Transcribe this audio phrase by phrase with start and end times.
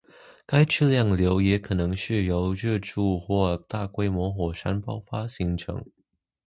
[0.47, 5.85] 该质量瘤也可能是由热柱或大规模火山爆发形成。